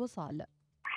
[0.00, 0.46] وصال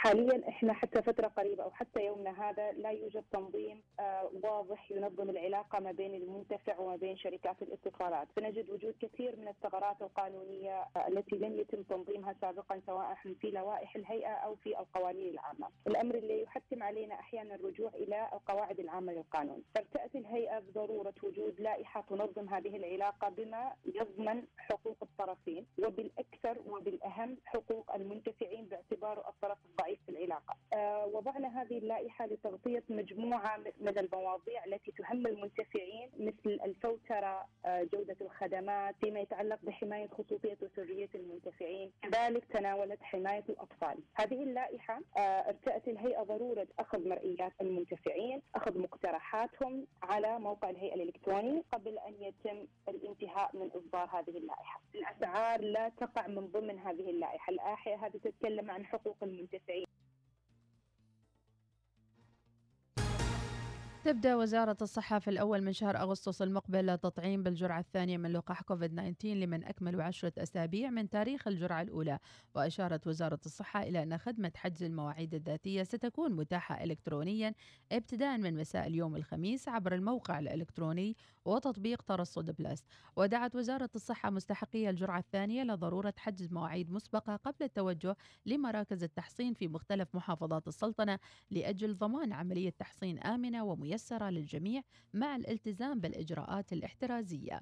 [0.01, 5.29] حاليا إحنا حتى فترة قريبة أو حتى يومنا هذا لا يوجد تنظيم آه واضح ينظم
[5.29, 11.07] العلاقة ما بين المنتفع وما بين شركات الاتصالات، فنجد وجود كثير من الثغرات القانونية آه
[11.07, 16.41] التي لم يتم تنظيمها سابقا سواء في لوائح الهيئة أو في القوانين العامة، الأمر اللي
[16.43, 22.75] يحتم علينا أحيانا الرجوع إلى القواعد العامة للقانون، فارتأت الهيئة بضرورة وجود لائحة تنظم هذه
[22.75, 29.90] العلاقة بما يضمن حقوق الطرفين وبالأكثر وبالأهم حقوق المنتفعين باعتباره الطرف الضعيف.
[29.91, 30.55] ضعيف في العلاقة.
[30.73, 38.17] آه وضعنا هذه اللائحة لتغطية مجموعة من المواضيع التي تهم المنتفعين مثل الفوترة، آه جودة
[38.21, 43.97] الخدمات، فيما يتعلق بحماية خصوصية وسرية المنتفعين، كذلك تناولت حماية الأطفال.
[44.15, 51.63] هذه اللائحة آه ارتأت الهيئة ضرورة أخذ مرئيات المنتفعين، أخذ مقترحاتهم على موقع الهيئة الإلكتروني
[51.71, 54.81] قبل أن يتم الانتهاء من إصدار هذه اللائحة.
[54.95, 59.80] الأسعار لا تقع من ضمن هذه اللائحة، اللائحه هذه تتكلم عن حقوق المنتفعين
[64.05, 68.91] تبدأ وزارة الصحة في الأول من شهر أغسطس المقبل التطعيم بالجرعة الثانية من لقاح كوفيد
[68.95, 72.19] 19 لمن أكملوا عشرة أسابيع من تاريخ الجرعة الأولى.
[72.55, 77.53] وأشارت وزارة الصحة إلى أن خدمة حجز المواعيد الذاتية ستكون متاحة إلكترونيا
[77.91, 84.89] ابتداء من مساء اليوم الخميس عبر الموقع الإلكتروني وتطبيق ترصد بلس ودعت وزارة الصحة مستحقي
[84.89, 91.19] الجرعة الثانية لضرورة حجز مواعيد مسبقة قبل التوجه لمراكز التحصين في مختلف محافظات السلطنة
[91.51, 94.81] لأجل ضمان عملية تحصين آمنة وميسرة للجميع
[95.13, 97.61] مع الالتزام بالإجراءات الاحترازية.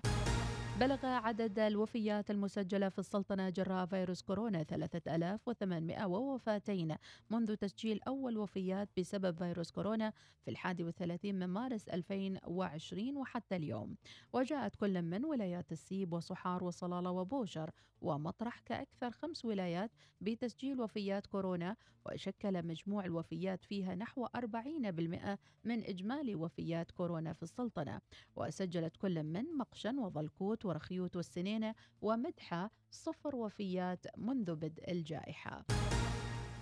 [0.79, 6.95] بلغ عدد الوفيات المسجلة في السلطنة جراء فيروس كورونا 3800 ووفاتين
[7.29, 10.13] منذ تسجيل أول وفيات بسبب فيروس كورونا
[10.45, 13.95] في الحادي والثلاثين من مارس 2020 وحتى اليوم.
[14.33, 19.91] وجاءت كل من ولايات السيب وصحار وصلالة وبوشر ومطرح كأكثر خمس ولايات
[20.21, 28.01] بتسجيل وفيات كورونا وشكل مجموع الوفيات فيها نحو 40% من إجمالي وفيات كورونا في السلطنة.
[28.35, 35.65] وسجلت كل من مقشن وظلكوت ورخيوت والسنينة ومدحة صفر وفيات منذ بدء الجائحة.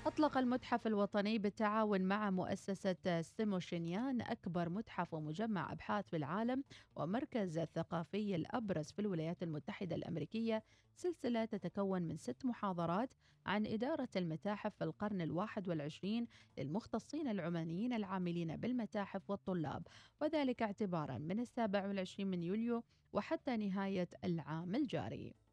[0.07, 6.63] أطلق المتحف الوطني بالتعاون مع مؤسسة سيموشينيان أكبر متحف ومجمع أبحاث في العالم
[6.95, 10.63] ومركز الثقافي الأبرز في الولايات المتحدة الأمريكية.
[10.95, 13.09] سلسلة تتكون من ست محاضرات
[13.45, 19.87] عن إدارة المتاحف في القرن الواحد والعشرين للمختصين العمانيين العاملين بالمتاحف والطلاب
[20.21, 25.46] وذلك اعتبارا من السابع والعشرين من يوليو وحتى نهاية العام الجاري.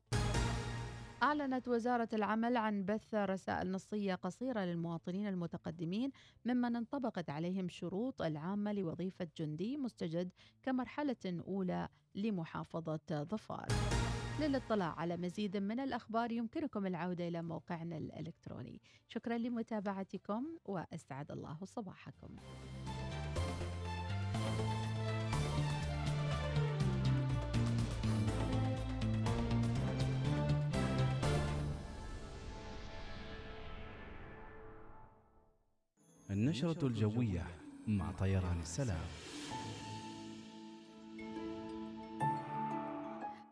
[1.24, 6.10] أعلنت وزارة العمل عن بث رسائل نصية قصيرة للمواطنين المتقدمين
[6.44, 10.30] ممن انطبقت عليهم شروط العامة لوظيفة جندي مستجد
[10.62, 13.66] كمرحلة أولى لمحافظة ظفار.
[14.40, 22.36] للاطلاع على مزيد من الأخبار يمكنكم العودة إلى موقعنا الإلكتروني شكرا لمتابعتكم وأسعد الله صباحكم
[36.34, 37.46] النشرة الجوية
[37.86, 39.04] مع طيران السلام.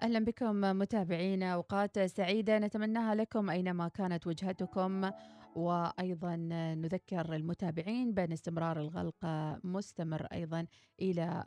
[0.02, 1.54] أهلا بكم متابعينا.
[1.54, 5.10] أوقات سعيدة نتمناها لكم أينما كانت وجهتكم.
[5.56, 6.36] وأيضا
[6.74, 9.24] نذكر المتابعين بأن استمرار الغلق
[9.64, 10.66] مستمر أيضا
[11.00, 11.44] إلى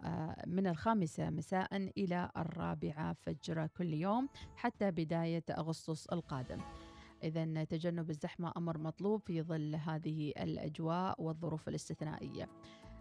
[0.47, 6.57] من الخامسة مساء إلى الرابعة فجر كل يوم حتى بداية أغسطس القادم.
[7.23, 12.49] إذا تجنب الزحمة أمر مطلوب في ظل هذه الأجواء والظروف الاستثنائية.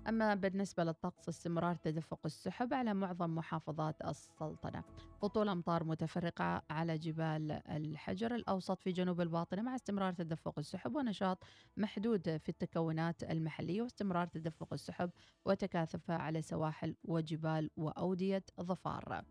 [0.09, 4.85] أما بالنسبة للطقس استمرار تدفق السحب على معظم محافظات السلطنة.
[5.23, 11.39] هطول أمطار متفرقة على جبال الحجر الأوسط في جنوب الباطنة مع استمرار تدفق السحب ونشاط
[11.77, 15.11] محدود في التكونات المحلية واستمرار تدفق السحب
[15.45, 19.25] وتكاثفها على سواحل وجبال وأودية ظفار.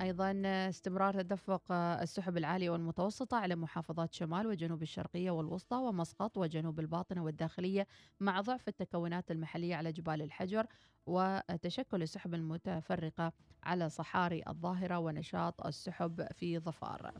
[0.00, 7.24] أيضا استمرار تدفق السحب العالية والمتوسطة على محافظات شمال وجنوب الشرقية والوسطى ومسقط وجنوب الباطنة
[7.24, 7.86] والداخلية
[8.20, 10.66] مع ضعف التكونات المحلية على جبال الحجر
[11.06, 13.32] وتشكل السحب المتفرقة
[13.62, 17.12] على صحاري الظاهرة ونشاط السحب في ظفار.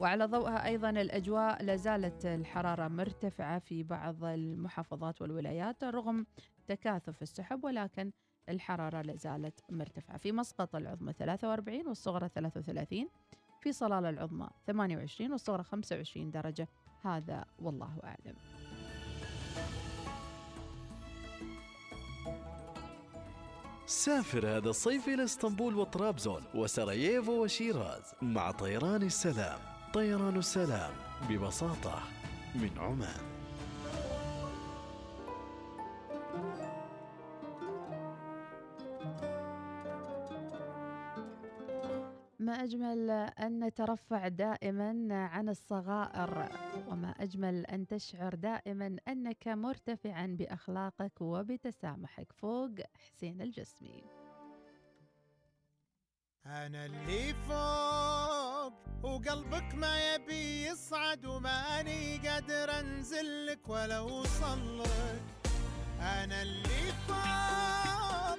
[0.00, 6.26] وعلى ضوءها أيضا الأجواء لازالت الحرارة مرتفعة في بعض المحافظات والولايات رغم
[6.66, 8.12] تكاثف السحب ولكن
[8.50, 10.16] الحرارة لازالت مرتفعة.
[10.16, 13.08] في مسقط العظمى 43 والصغرى 33
[13.60, 16.68] في صلالة العظمى 28 والصغرى 25 درجة.
[17.02, 18.36] هذا والله أعلم.
[23.86, 29.58] سافر هذا الصيف إلى إسطنبول وطرابزون وسراييفو وشيراز مع طيران السلام.
[29.94, 30.92] طيران السلام
[31.28, 32.02] ببساطة
[32.54, 33.39] من عمان.
[42.64, 46.48] أجمل أن نترفع دائما عن الصغائر
[46.88, 52.32] وما أجمل أن تشعر دائما أنك مرتفعا بأخلاقك وبتسامحك.
[52.32, 54.04] فوق حسين الجسمي.
[56.46, 65.22] أنا اللي فوق وقلبك ما يبي يصعد وماني قادر أنزلك ولا أوصل لك.
[66.00, 68.38] أنا اللي فوق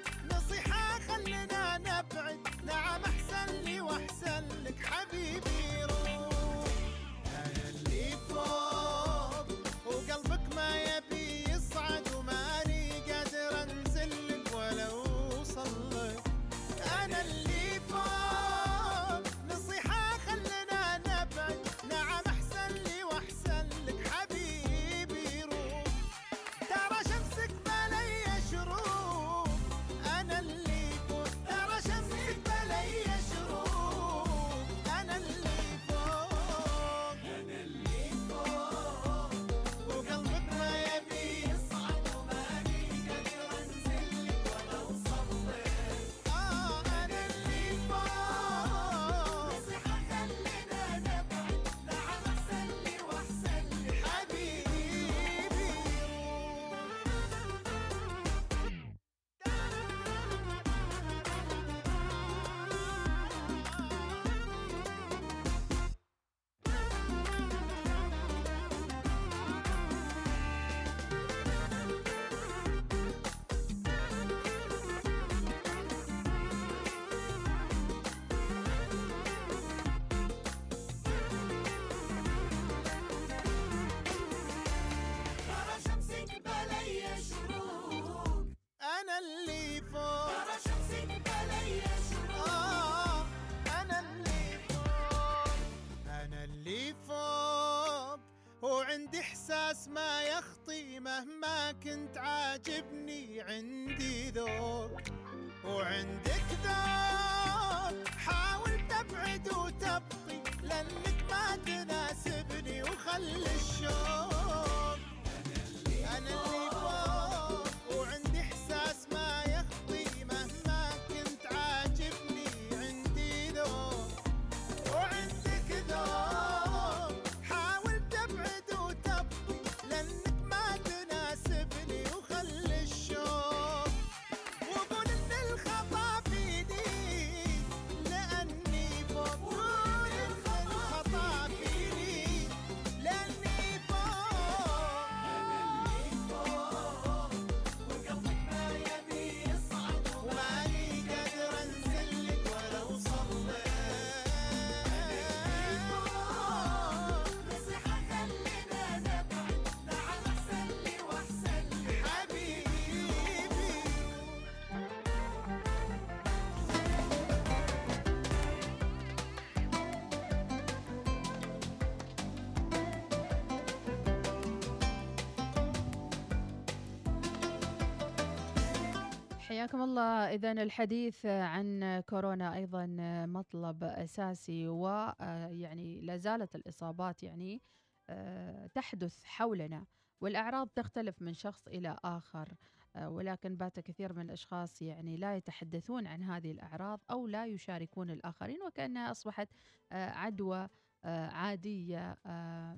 [179.62, 180.34] حياكم الله.
[180.34, 182.86] إذا الحديث عن كورونا أيضا
[183.26, 187.62] مطلب أساسي ويعني لا زالت الإصابات يعني
[188.10, 189.86] آه، تحدث حولنا
[190.22, 192.50] والأعراض تختلف من شخص إلى آخر
[192.96, 198.10] آه، ولكن بات كثير من الأشخاص يعني لا يتحدثون عن هذه الأعراض أو لا يشاركون
[198.10, 199.50] الآخرين وكأنها أصبحت
[199.92, 200.68] آه، عدوى
[201.06, 202.78] آه، عادية آه،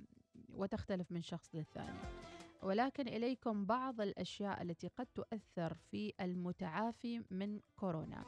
[0.50, 2.33] وتختلف من شخص للثاني.
[2.64, 8.26] ولكن إليكم بعض الأشياء التي قد تؤثر في المتعافي من كورونا.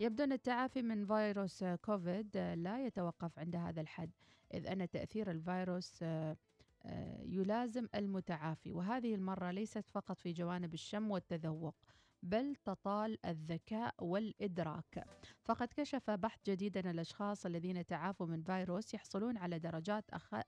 [0.00, 4.10] يبدو أن التعافي من فيروس كوفيد لا يتوقف عند هذا الحد
[4.54, 6.36] إذ أن تأثير الفيروس آه،
[6.82, 8.72] آه، يلازم المتعافي.
[8.72, 11.74] وهذه المرة ليست فقط في جوانب الشم والتذوق
[12.22, 15.04] بل تطال الذكاء والإدراك.
[15.44, 20.04] فقد كشف بحث جديد أن الأشخاص الذين تعافوا من فيروس يحصلون على درجات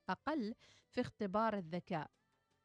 [0.09, 0.55] أقل
[0.91, 2.11] في اختبار الذكاء.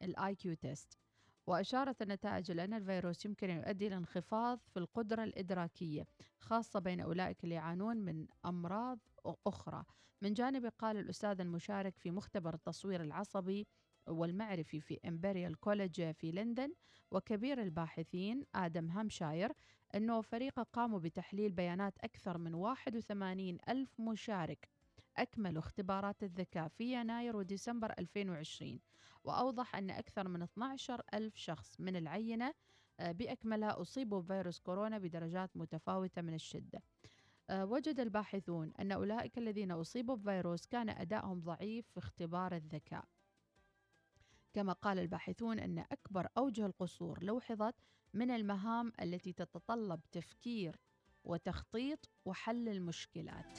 [0.02, 0.98] ال IQ test
[1.46, 6.06] وأشارت النتائج إلى أن الفيروس يمكن أن يؤدي إلى انخفاض في القدرة الإدراكية
[6.38, 8.98] خاصة بين أولئك اللي يعانون من أمراض
[9.46, 9.84] أخرى.
[10.22, 13.66] من جانبه قال الأستاذ المشارك في مختبر التصوير العصبي
[14.08, 16.72] والمعرفي في إمبريال كوليج في لندن
[17.10, 19.52] وكبير الباحثين آدم هامشاير
[19.94, 24.68] أنه فريقه قاموا بتحليل بيانات أكثر من 81 ألف مشارك.
[25.16, 28.80] أكملوا اختبارات الذكاء في يناير وديسمبر 2020
[29.26, 32.54] وأوضح أن أكثر من 12 ألف شخص من العينة
[33.00, 36.82] آه، بأكملها أصيبوا بفيروس كورونا بدرجات متفاوتة من الشدة.
[37.50, 43.04] آه، وجد الباحثون أن أولئك الذين أصيبوا بفيروس كان أدائهم ضعيف في اختبار الذكاء.
[44.54, 47.74] كما قال الباحثون أن أكبر أوجه القصور لوحظت
[48.14, 50.80] من المهام التي تتطلب تفكير
[51.24, 53.58] وتخطيط وحل المشكلات.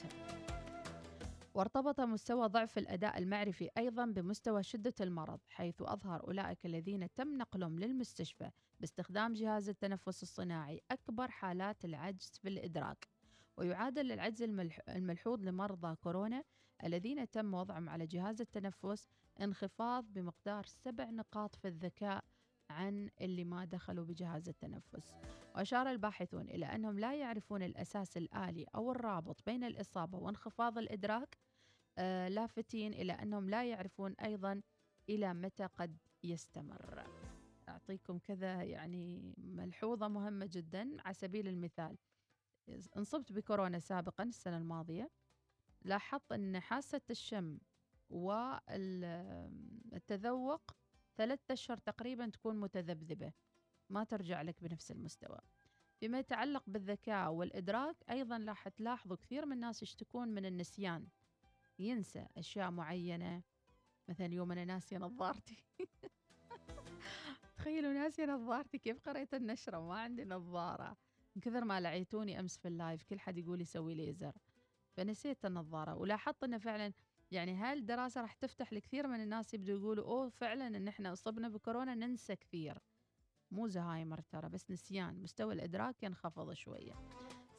[1.54, 7.78] وارتبط مستوى ضعف الأداء المعرفي أيضا بمستوى شدة المرض حيث أظهر أولئك الذين تم نقلهم
[7.78, 8.50] للمستشفى
[8.80, 13.08] باستخدام جهاز التنفس الصناعي أكبر حالات العجز في الإدراك
[13.56, 14.42] ويعادل العجز
[14.88, 16.44] الملحوظ لمرضى كورونا
[16.84, 19.08] الذين تم وضعهم على جهاز التنفس
[19.40, 22.24] انخفاض بمقدار سبع نقاط في الذكاء
[22.70, 25.16] عن اللي ما دخلوا بجهاز التنفس.
[25.54, 31.38] وأشار الباحثون إلى أنهم لا يعرفون الأساس الآلي أو الرابط بين الإصابة وانخفاض الإدراك
[31.98, 34.60] آه لافتين إلى أنهم لا يعرفون أيضا
[35.08, 37.04] إلى متى قد يستمر.
[37.68, 41.98] أعطيكم كذا يعني ملحوظة مهمة جدا على سبيل المثال.
[42.96, 45.10] انصبت بكورونا سابقا السنة الماضية
[45.82, 47.58] لاحظت أن حاسة الشم
[49.90, 50.76] والتذوق
[51.18, 53.32] ثلاثة أشهر تقريبا تكون متذبذبة
[53.90, 55.38] ما ترجع لك بنفس المستوى.
[56.00, 61.06] فيما يتعلق بالذكاء والإدراك أيضا راح تلاحظوا كثير من الناس يشتكون من النسيان.
[61.78, 63.42] ينسى أشياء معينة.
[64.08, 65.64] مثلا اليوم أنا ناسية نظارتي.
[67.56, 70.96] تخيلوا ناسية نظارتي كيف قريت النشرة؟ ما عندي نظارة.
[71.36, 74.32] من كثر ما لعيتوني أمس في اللايف كل حد يقول يسوي ليزر
[74.96, 76.92] فنسيت النظارة ولاحظت أنه فعلا
[77.30, 81.48] يعني هاي الدراسة راح تفتح لكثير من الناس يبدوا يقولوا أوه فعلا إن إحنا أصبنا
[81.48, 82.78] بكورونا ننسى كثير.
[83.50, 86.94] مو زهايمر ترى بس نسيان مستوى الإدراك ينخفض شوية.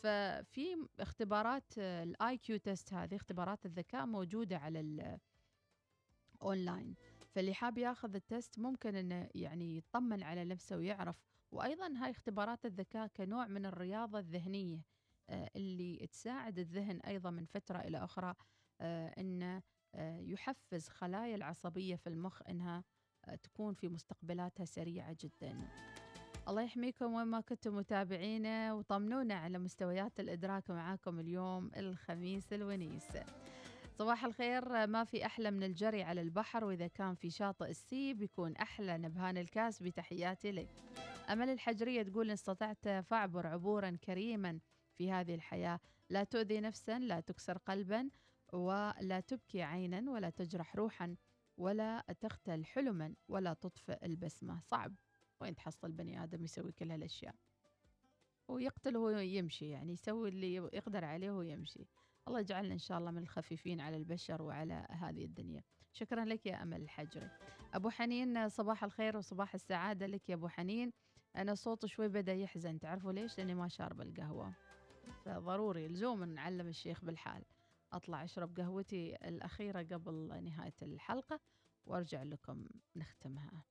[0.04, 4.80] ففي اختبارات ال IQ test هذه اختبارات الذكاء موجودة على
[6.42, 6.96] الاونلاين
[7.30, 11.24] فاللي حاب ياخذ ال test ممكن إنه يعني يطمن على نفسه ويعرف.
[11.52, 14.82] وأيضا هاي اختبارات الذكاء كنوع من الرياضة الذهنية
[15.30, 18.36] آه، اللي تساعد الذهن أيضا من فترة إلى أخرى.
[18.82, 19.62] أنه
[19.96, 22.84] آه، يحفز خلايا العصبية في المخ أنها
[23.26, 25.68] آه، تكون في مستقبلاتها سريعة جدا.
[26.48, 33.08] الله يحميكم وين ما كنتم متابعينا وطمنونا على مستويات الإدراك معاكم اليوم الخميس الونيس.
[34.00, 38.56] صباح الخير ما في أحلى من الجري على البحر وإذا كان في شاطئ السي بيكون
[38.56, 38.98] أحلى.
[38.98, 40.70] نبهان الكاس بتحياتي لك.
[41.30, 44.60] أمل الحجرية تقول إن استطعت فاعبر عبورا كريما
[44.98, 45.80] في هذه الحياة.
[46.10, 48.10] لا تؤذي نفسا لا تكسر قلبا.
[48.54, 51.16] ولا تبكي عينا ولا تجرح روحا
[51.58, 54.62] ولا تختل حلما ولا تطفئ البسمة.
[54.62, 54.96] صعب.
[55.42, 57.36] وين تحصل بني آدم يسوي كل هالأشياء؟
[58.48, 61.88] ويقتل وهو يمشي يعني يسوي اللي يقدر عليه ويمشي
[62.28, 65.64] الله يجعلنا إن شاء الله من الخفيفين على البشر وعلى هذه الدنيا.
[65.94, 67.30] شكرا لك يا أمل الحجري.
[67.74, 70.94] أبو حنين صباح الخير وصباح السعادة لك يا أبو حنين.
[71.36, 74.54] أنا صوت شوي بدأ يحزن تعرفوا ليش؟ لأني ما شارب القهوة.
[75.26, 77.44] فضروري لزوم نعلم الشيخ بالحال.
[77.94, 81.40] أطلع أشرب قهوتي الأخيرة قبل نهاية الحلقة
[81.86, 82.66] وأرجع لكم
[82.96, 83.64] نختمها.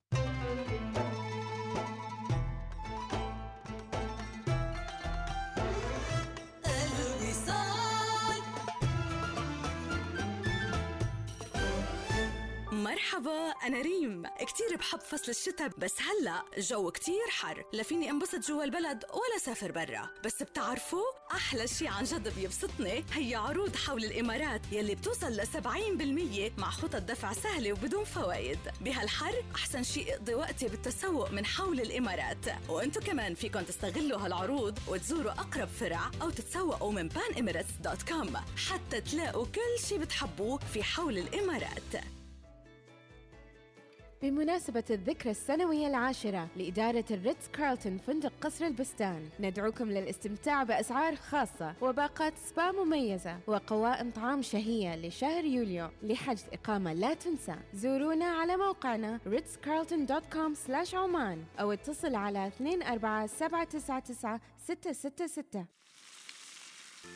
[12.78, 14.22] مرحبا أنا ريم.
[14.26, 17.64] كتير بحب فصل الشتاء بس هلأ الجو كتير حر.
[17.72, 20.10] لا فيني انبسط جوا البلد ولا سافر برا.
[20.24, 21.04] بس بتعرفوا
[21.34, 26.96] أحلى شي عن جد بيبسطني هي عروض حول الإمارات يلي بتوصل ل 70% مع خطط
[26.96, 32.46] دفع سهلة وبدون فوائد بهالحر أحسن شي اقضي وقتي بالتسوق من حول الإمارات.
[32.68, 38.36] وإنتو كمان فيكن تستغلوا هالعروض وتزوروا أقرب فرع أو تتسوقوا من panemirates.com
[38.68, 42.17] حتى تلاقوا كل شي بتحبوه في حول الإمارات.
[44.22, 52.34] بمناسبة الذكرى السنوية العاشرة لإدارة الريتز كارلتون فندق قصر البستان ندعوكم للاستمتاع بأسعار خاصة وباقات
[52.38, 57.56] سبا مميزة وقوائم طعام شهية لشهر يوليو لحجز إقامة لا تنسى.
[57.74, 65.66] زورونا على موقعنا ritzcarlton.com عمان أو اتصل على 24799 666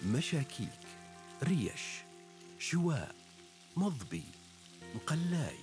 [0.07, 0.69] مشاكيك
[1.43, 2.03] ريش
[2.59, 3.15] شواء
[3.77, 4.25] مضبي
[4.95, 5.62] مقلاي.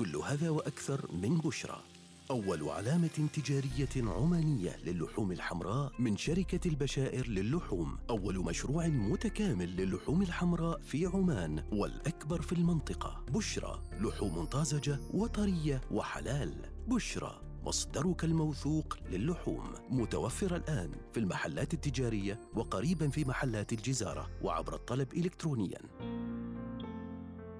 [0.00, 1.82] كل هذا وأكثر من بشرى.
[2.30, 7.98] أول علامة تجارية عمانية للحوم الحمراء من شركة البشائر للحوم.
[8.10, 13.24] أول مشروع متكامل للحوم الحمراء في عمان والأكبر في المنطقة.
[13.30, 16.54] بشرى لحوم طازجة وطرية وحلال.
[16.88, 19.74] بشرى مصدرك الموثوق للحوم.
[19.90, 25.80] متوفر الآن في المحلات التجارية وقريبا في محلات الجزارة وعبر الطلب إلكترونياً.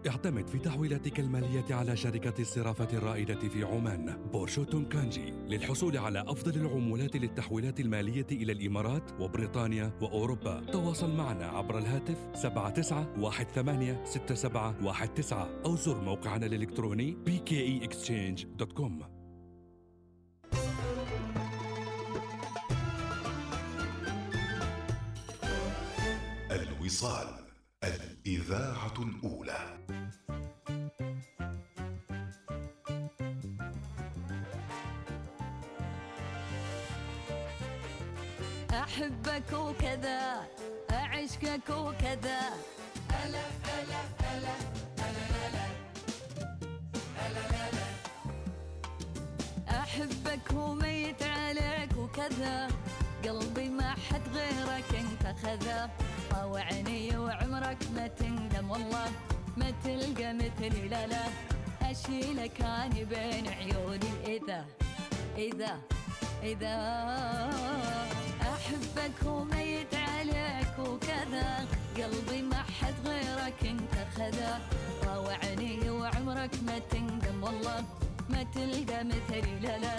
[0.08, 4.30] اعتمد في تحويلاتك المالية على شركة الصرافة الرائدة في عمان.
[4.32, 10.64] بورشو تونكانجي للحصول على أفضل العمولات للتحويلات المالية إلى الإمارات وبريطانيا وأوروبا.
[10.72, 15.32] تواصل معنا عبر الهاتف 79186719
[15.64, 19.04] أو زر موقعنا الإلكتروني bkeexchange.com
[26.50, 27.49] الوصال.
[27.84, 29.78] الإذاعة الأولى.
[38.70, 40.48] أحبك وكذا
[40.90, 42.40] أعشقك وكذا
[43.24, 44.54] ألا ألا ألا
[44.98, 45.66] ألا
[47.26, 47.86] ألا ألا
[49.80, 52.68] أحبك وميت عليك وكذا
[53.24, 55.90] قلبي ما حد غيرك انت خذا.
[56.30, 59.10] طاوعني وعمرك ما تندم والله
[59.56, 61.24] ما تلقى مثلي لا لا.
[61.90, 64.64] أشيلك أنا بين عيوني إذا
[65.38, 65.72] إذا
[66.42, 66.76] إذا.
[68.42, 74.60] أحبك وميت عليك وكذا قلبي ما حد غيرك انت خذا.
[75.02, 77.84] طاوعني وعمرك ما تندم والله
[78.30, 79.96] ما تلقى مثلي لا لا.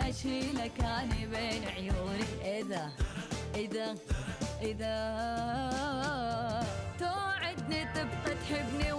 [0.00, 2.28] أشيلك أنا بين عيوني
[2.60, 2.90] إذا
[3.54, 3.94] إذا.
[4.62, 4.94] إذا
[6.98, 8.92] توعدني تبقى تحبني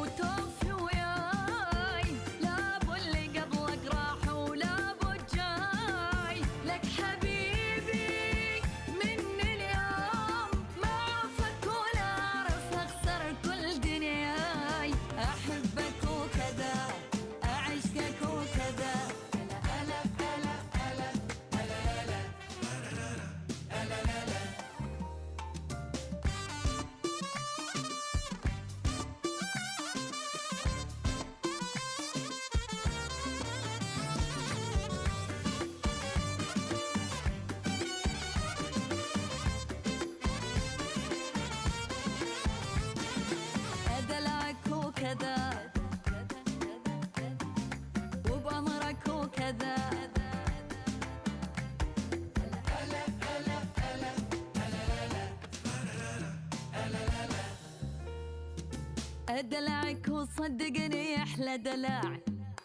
[59.40, 62.02] أدلعك وصدقني أحلى دلع.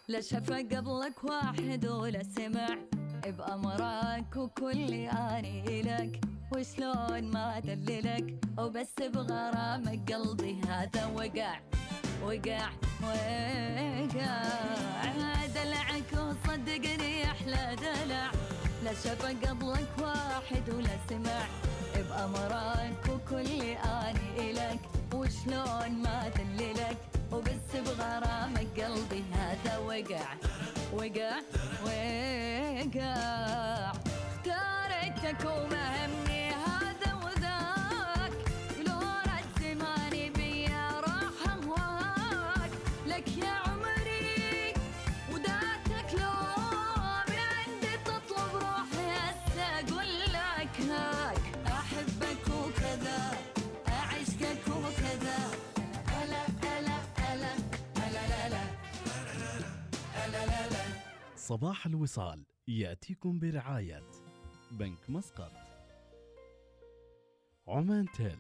[0.09, 2.79] لا شفا قبلك واحد ولا سمع.
[3.25, 4.93] بأمرك وكل
[5.33, 6.21] آني إلك
[6.53, 8.45] وشلون ما أدللك.
[8.59, 11.61] وبس بغرامك قلبي هذا وقع.
[12.23, 12.71] وقع
[13.03, 14.43] وقع.
[15.55, 18.31] دلعك وصدقني أحلى دلع.
[18.85, 21.74] لا شفا قبلك واحد ولا سمع.
[21.96, 24.78] بأمرك وكل آني إلك
[25.14, 26.96] وشلون ما أدللك
[27.33, 30.28] وبس بغرامك قلبي هذا وقع
[30.92, 31.37] وقع
[31.85, 33.14] وقع.
[34.35, 35.85] اختارتك وما
[61.44, 64.02] صباح الوصال يأتيكم برعاية
[64.70, 65.52] بنك مسقط.
[67.68, 68.38] عمان تيل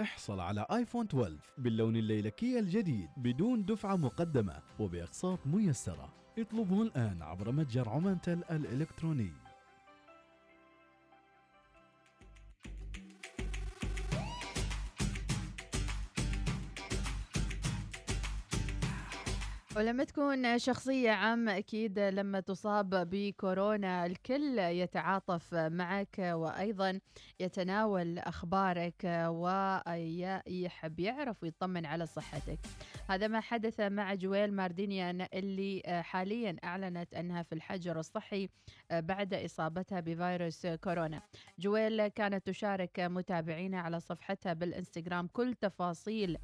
[0.00, 6.14] احصل على آيفون 12 باللون الليلكي الجديد بدون دفعة مقدمة وبأقساط ميسرة.
[6.38, 9.32] اطلبه الآن عبر متجر عمان تيل الإلكتروني.
[19.76, 27.00] ولما تكون شخصية عامة أكيد لما تصاب بكورونا الكل يتعاطف معك وأيضا
[27.40, 32.58] يتناول أخبارك ويحب يعرف ويطمن على صحتك.
[33.08, 38.48] هذا ما حدث مع جويل ماردينيان اللي حاليا أعلنت أنها في الحجر الصحي
[38.92, 41.22] بعد إصابتها بفيروس كورونا.
[41.58, 45.26] جويل كانت تشارك متابعينها على صفحتها بالإنستغرام.
[45.26, 46.38] كل تفاصيل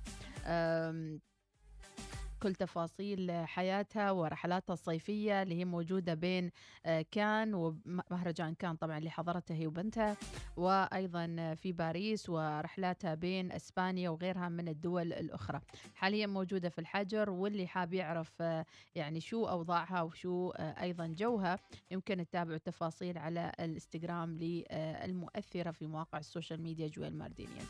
[2.42, 6.50] كل تفاصيل حياتها ورحلاتها الصيفية اللي هي موجودة بين
[6.86, 10.16] آه، كان ومهرجان كان طبعا اللي حضرته هي وبنتها
[10.56, 15.60] وأيضا في باريس ورحلاتها بين أسبانيا وغيرها من الدول الأخرى.
[15.94, 21.58] حاليا موجودة في الحجر واللي حاب يعرف آه، يعني شو أوضاعها وشو آه، أيضا جوها
[21.90, 27.66] يمكن تتابعوا التفاصيل على الإنستغرام للمؤثرة في مواقع ال social media جويل ماردينيان.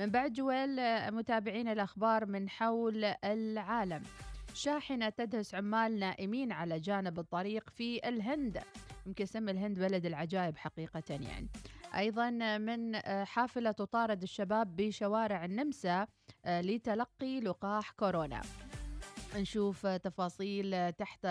[0.00, 4.02] من بعد جوال آه، متابعين الأخبار من حول العالم.
[4.54, 8.62] شاحنة تدهس عمال نائمين على جانب الطريق في الهند.
[9.06, 11.48] يمكن سمي الهند بلد العجائب حقيقة يعني.
[11.96, 16.06] أيضا من آه، حافلة تطارد الشباب بشوارع النمسا
[16.44, 18.40] آه، لتلقي لقاح كورونا.
[19.36, 21.26] نشوف تفاصيل تحت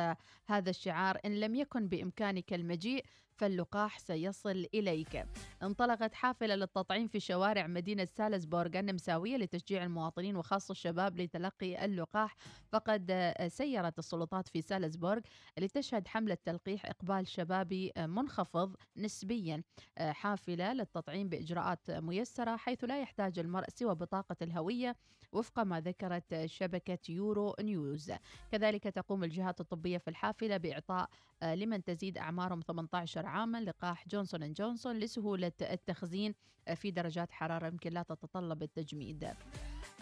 [0.47, 1.17] هذا الشعار.
[1.25, 3.05] إن لم يكن بإمكانك المجيء
[3.37, 5.25] فاللقاح سيصل إليك.
[5.63, 8.79] انطلقت حافلة للتطعيم في شوارع مدينة سالزبورغ.
[8.79, 12.35] النمساوية لتشجيع المواطنين وخاصة الشباب لتلقي اللقاح.
[12.71, 15.21] فقد سيرت السلطات في سالزبورغ
[15.57, 19.63] لتشهد حملة تلقيح إقبال شبابي منخفض نسبيا.
[19.99, 24.95] حافلة للتطعيم بإجراءات ميسرة حيث لا يحتاج المرء سوى بطاقة الهوية
[25.33, 28.11] وفق ما ذكرت شبكة يورو نيوز.
[28.51, 31.09] كذلك تقوم الجهات الطبية في الحافلة بإعطاء
[31.43, 36.33] آه، لمن تزيد أعمارهم 18 عاما لقاح جونسون أند جونسون لسهولة التخزين
[36.67, 39.29] آه، في درجات حرارة يمكن لا تتطلب التجميد.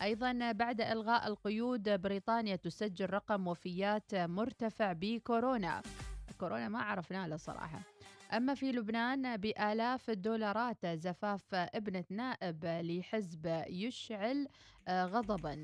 [0.02, 5.82] أيضا بعد إلغاء القيود بريطانيا تسجل رقم وفيات مرتفع بكورونا.
[6.40, 7.80] كورونا ما عرفناه له صراحة.
[8.34, 14.48] أما في لبنان بآلاف الدولارات زفاف ابنة نائب لحزب يشعل
[14.88, 15.64] آه، غضبا.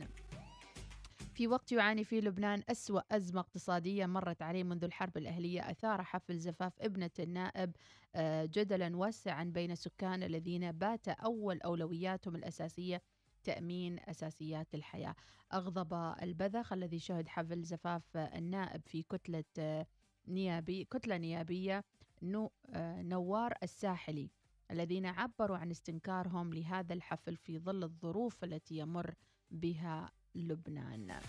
[1.33, 6.37] في وقت يعاني فيه لبنان أسوأ أزمة اقتصادية مرت عليه منذ الحرب الأهلية أثار حفل
[6.37, 7.75] زفاف ابنة النائب
[8.15, 13.01] آه، جدلا واسعا بين السكان الذين بات أول أولوياتهم الأساسية
[13.43, 15.15] تأمين أساسيات الحياة.
[15.53, 19.87] أغضب البذخ الذي شهد حفل زفاف النائب في كتلة آه،
[20.27, 21.83] نيابي كتلة نيابية
[22.23, 24.29] نوار الساحلي
[24.71, 29.13] الذين عبروا عن استنكارهم لهذا الحفل في ظل الظروف التي يمر
[29.51, 31.19] بها لبنان.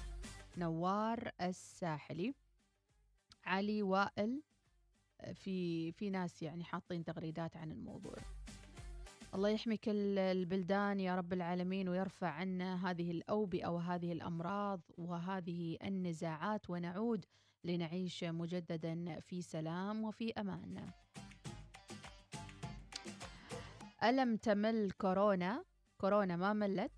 [0.56, 2.34] نوار الساحلي.
[3.44, 4.42] علي وائل
[5.34, 8.16] في في ناس يعني حاطين تغريدات عن الموضوع.
[9.34, 16.70] الله يحمي كل البلدان يا رب العالمين ويرفع عنا هذه الأوبئة وهذه الأمراض وهذه النزاعات
[16.70, 17.24] ونعود
[17.64, 20.90] لنعيش مجددا في سلام وفي أمان.
[24.04, 25.64] ألم تمل كورونا؟
[25.98, 26.92] كورونا ما ملت.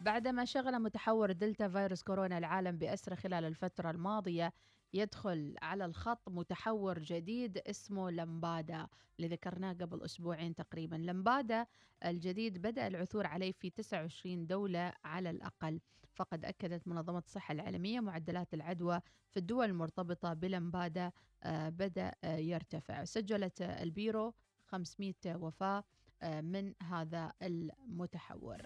[0.00, 4.52] بعدما شغل متحور دلتا فيروس كورونا العالم بأسره خلال الفترة الماضية
[4.92, 10.96] يدخل على الخط متحور جديد اسمه لمبادا اللي ذكرناه قبل أسبوعين تقريبا.
[10.96, 11.66] لمبادا
[12.04, 15.80] الجديد بدأ العثور عليه في 29 دولة على الأقل.
[16.14, 23.04] فقد أكدت منظمة الصحة العالمية معدلات العدوى في الدول المرتبطة بلمبادا آه، بدأ آه، يرتفع.
[23.04, 24.34] سجلت البيرو
[24.66, 25.84] 500 وفاة
[26.22, 28.62] آه، من هذا المتحور.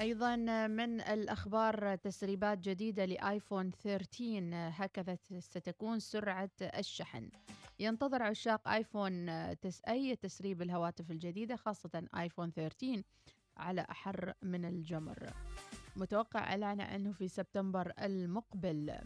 [0.00, 0.36] أيضا
[0.66, 7.30] من الأخبار تسريبات جديدة لآيفون 13 هكذا ستكون سرعة الشحن.
[7.78, 9.28] ينتظر عشاق آيفون
[9.88, 13.02] أي تسريب الهواتف الجديدة خاصة آيفون 13
[13.56, 15.32] على أحر من الجمر.
[15.96, 18.98] متوقع إعلان أنه في سبتمبر المقبل.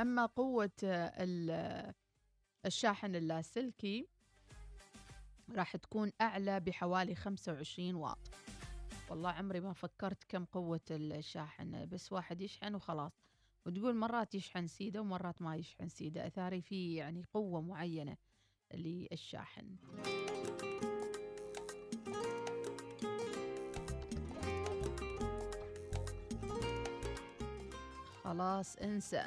[0.00, 0.70] أما قوة
[2.66, 4.06] الشاحن اللاسلكي
[5.56, 8.18] راح تكون أعلى بحوالي 25 واط.
[9.10, 13.12] والله عمري ما فكرت كم قوة الشاحن بس واحد يشحن وخلاص.
[13.66, 16.26] وتقول مرات يشحن سيدة ومرات ما يشحن سيدة.
[16.26, 18.16] أثاري في يعني قوة معينة
[18.74, 19.76] للشاحن.
[28.24, 29.24] خلاص انسى.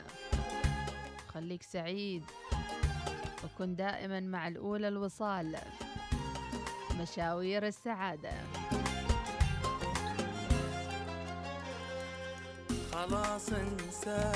[1.28, 2.24] خليك سعيد.
[3.44, 5.58] وكن دائما مع الأولى الوصال.
[7.02, 8.63] مشاوير السعادة.
[12.94, 14.32] خلاص انسى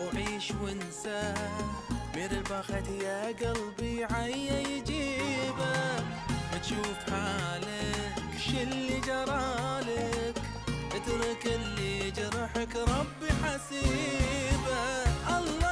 [0.00, 1.34] وعيش وانسى.
[2.14, 5.76] مير البخت يا قلبي عي يجيبه
[6.62, 10.36] تشوف حالك شلي جرالك.
[10.94, 14.82] اترك اللي جرحك ربي حسيبه.
[15.38, 15.65] الله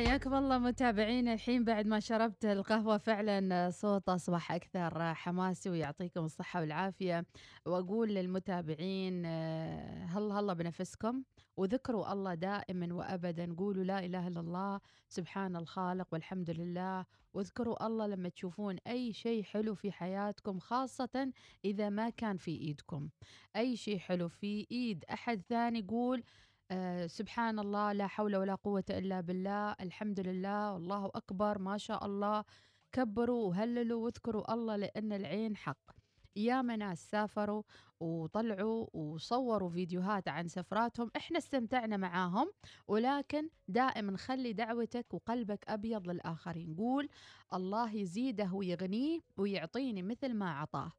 [0.00, 6.60] حياكم الله متابعينا الحين بعد ما شربت القهوة فعلا صوت أصبح أكثر حماسي ويعطيكم الصحة
[6.60, 7.26] والعافية.
[7.66, 11.22] وأقول للمتابعين آه، هلا هلا بنفسكم؟
[11.56, 13.54] وذكروا الله دائما وأبدا.
[13.54, 17.06] قولوا لا إله إلا الله سبحان الخالق والحمد لله.
[17.34, 21.32] واذكروا الله لما تشوفون أي شيء حلو في حياتكم خاصة
[21.64, 23.08] إذا ما كان في إيدكم.
[23.56, 26.24] أي شيء حلو في إيد أحد ثاني قول
[26.72, 32.06] آه، سبحان الله لا حول ولا قوة إلا بالله الحمد لله والله أكبر ما شاء
[32.06, 32.44] الله.
[32.92, 35.90] كبروا وهللوا واذكروا الله لأن العين حق.
[36.36, 37.62] ياما ناس سافروا
[38.00, 42.52] وطلعوا وصوروا فيديوهات عن سفراتهم إحنا استمتعنا معاهم.
[42.88, 46.74] ولكن دائما خلي دعوتك وقلبك أبيض للآخرين.
[46.74, 47.08] قول
[47.54, 50.92] الله يزيده ويغنيه ويعطيني مثل ما عطاه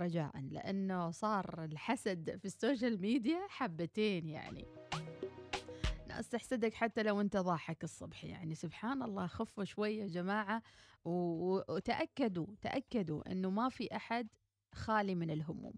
[0.00, 4.66] رجاء لأنه صار الحسد في ال social media حبتين يعني.
[6.08, 8.54] ناس تحسدك حتى لو أنت ضاحك الصبح يعني.
[8.54, 10.62] سبحان الله خفوا شوي يا جماعة
[11.04, 14.28] و- وتأكدوا تأكدوا إنه ما في أحد
[14.74, 15.74] خالي من الهموم.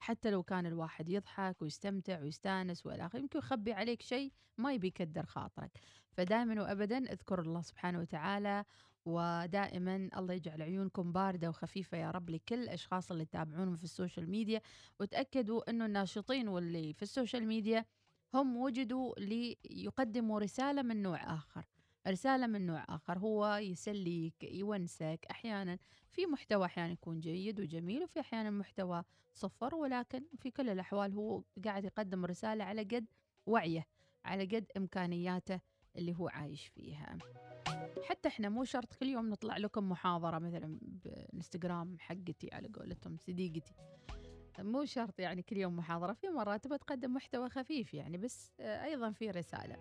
[0.00, 4.86] حتى لو كان الواحد يضحك ويستمتع ويستانس وإلى آخره يمكن يخبي عليك شيء ما يبي
[4.86, 5.78] يكدر خاطرك.
[6.12, 8.64] فدائما وابدا أذكر الله سبحانه وتعالى
[9.04, 14.30] ودائما الله يجعل عيونكم باردة وخفيفة يا رب لكل الأشخاص اللي تتابعونهم في ال social
[14.30, 14.60] media
[15.00, 17.84] وتأكدوا أنه الناشطين واللي في ال social media
[18.34, 21.64] هم وجدوا ليقدموا رسالة من نوع آخر.
[22.08, 25.78] رسالة من نوع آخر هو يسليك يونسك أحيانا
[26.10, 31.42] في محتوى أحيانا يكون جيد وجميل وفي أحيانا محتوى صفر ولكن في كل الأحوال هو
[31.64, 33.06] قاعد يقدم رسالة على قد
[33.46, 33.86] وعيه
[34.24, 35.60] على قد إمكانياته
[35.98, 37.18] اللي هو عايش فيها.
[38.04, 43.74] حتى إحنا مو شرط كل يوم نطلع لكم محاضرة مثلا بالانستغرام حقتي على قولتهم صديقتي.
[44.58, 49.10] مو شرط يعني كل يوم محاضرة في مرات تبغى تقدم محتوى خفيف يعني بس أيضا
[49.10, 49.76] في رسالة.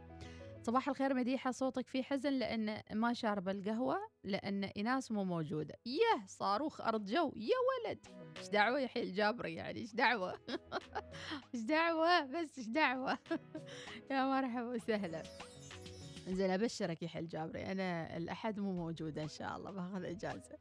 [0.62, 5.76] صباح الخير مديحة صوتك فيه حزن لأن ما شارب القهوة لأن إناس مو موجودة.
[5.86, 7.32] يه صاروخ أرض جو.
[7.36, 7.56] يا
[7.88, 8.08] ولد!
[8.38, 10.34] إيش دعوة يحيى الجابري يعني؟ إيش دعوة؟
[11.56, 13.18] إيش دعوة؟ بس إيش دعوة؟
[14.12, 15.24] يا مرحبا وسهلا.
[16.28, 20.58] زين أبشرك يحيى الجابري أنا الأحد مو موجوده إن شاء الله باخذ إجازة.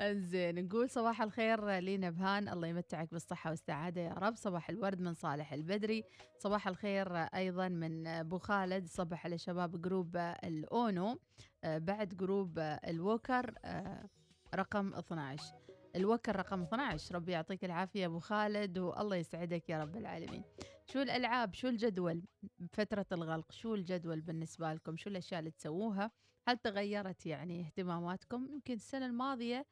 [0.00, 2.48] أنزين نقول صباح الخير لينا بهان.
[2.48, 4.36] الله يمتعك بالصحة والسعادة يا رب.
[4.36, 6.04] صباح الورد من صالح البدري.
[6.38, 8.86] صباح الخير أيضا من أبو خالد.
[8.86, 11.18] صبح على شباب group الأونو.
[11.64, 14.08] آه، بعد group الووكر آه،
[14.54, 15.54] رقم 12
[15.96, 20.42] الوكر رقم 12 ربي يعطيك العافية أبو خالد والله يسعدك يا رب العالمين.
[20.86, 22.22] شو الألعاب شو الجدول
[22.58, 26.10] بفترة الغلق؟ شو الجدول بالنسبة لكم؟ شو الأشياء اللي تسووها؟
[26.48, 29.66] هل تغيرت يعني اهتماماتكم؟ يمكن السنة الماضية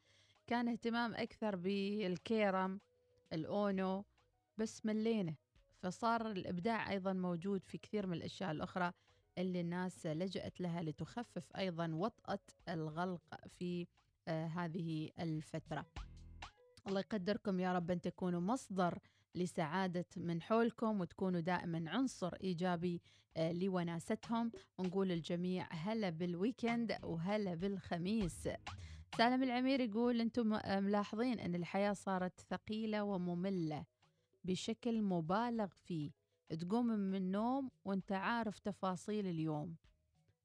[0.47, 2.79] كان اهتمام أكثر بالكيرم
[3.33, 4.05] الأونو
[4.57, 5.35] بس ملينا.
[5.77, 8.91] فصار الإبداع أيضا موجود في كثير من الأشياء الأخرى
[9.37, 13.87] اللي الناس لجأت لها لتخفف أيضا وطأة الغلق في
[14.27, 15.85] آه هذه الفترة.
[16.87, 18.99] الله يقدركم يا رب أن تكونوا مصدر
[19.35, 23.01] لسعادة من حولكم وتكونوا دائما عنصر إيجابي
[23.37, 24.51] آه لوناستهم.
[24.77, 28.49] ونقول للجميع هلا بالويكند وهلا بالخميس.
[29.17, 33.85] سالم العمير يقول أنتم ملاحظين أن الحياة صارت ثقيلة ومملة
[34.43, 36.11] بشكل مبالغ فيه.
[36.59, 39.75] تقوم من النوم وأنت عارف تفاصيل اليوم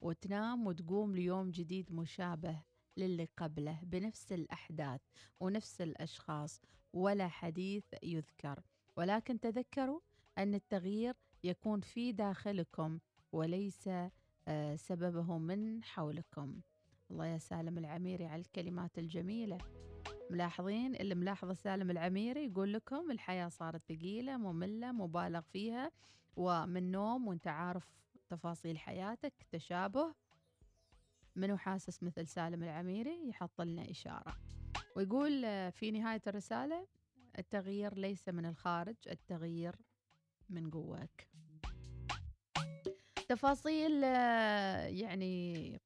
[0.01, 2.62] وتنام وتقوم ليوم جديد مشابه
[2.96, 5.01] للي قبله بنفس الأحداث
[5.40, 6.61] ونفس الأشخاص.
[6.92, 8.62] ولا حديث يذكر.
[8.96, 10.00] ولكن تذكروا
[10.38, 12.98] أن التغيير يكون في داخلكم
[13.32, 13.88] وليس
[14.48, 16.61] آه، سببه من حولكم.
[17.11, 19.59] الله يا سالم العميري على الكلمات الجميلة.
[20.30, 25.90] ملاحظين اللي ملاحظة سالم العميري يقول لكم الحياة صارت ثقيلة مملة مبالغ فيها
[26.37, 27.88] ومن نوم وانت عارف
[28.28, 30.14] تفاصيل حياتك تشابه.
[31.37, 34.37] منو حاسس مثل سالم العميري؟ يحط لنا إشارة.
[34.96, 36.87] ويقول آه، في نهاية الرسالة
[37.38, 39.77] التغيير ليس من الخارج التغيير
[40.49, 41.29] من جواك.
[43.29, 45.81] تفاصيل آه، يعني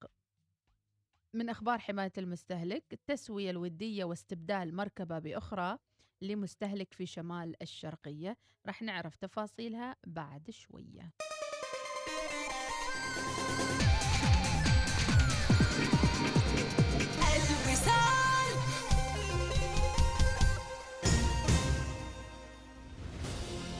[1.34, 5.78] من أخبار حماية المستهلك التسوية الودية واستبدال مركبة بأخرى
[6.20, 8.36] لمستهلك في شمال الشرقية.
[8.66, 11.12] راح نعرف تفاصيلها بعد شوية.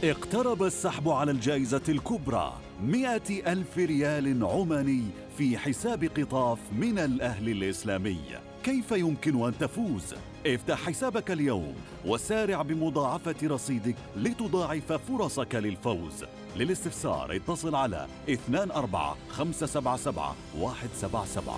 [0.04, 5.02] اقترب السحب على الجائزة الكبرى مئة ألف ريال عماني
[5.38, 8.20] في حساب قطاف من الأهل الإسلامي.
[8.62, 10.14] كيف يمكن أن تفوز؟
[10.46, 11.74] افتح حسابك اليوم
[12.06, 16.24] وسارع بمضاعفة رصيدك لتضاعف فرصك للفوز.
[16.56, 21.54] للاستفسار اتصل على 24 577 177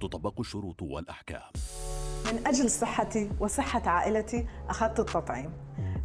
[0.00, 1.50] تطبق الشروط والأحكام.
[2.32, 5.50] من أجل صحتي وصحة عائلتي أخذت التطعيم.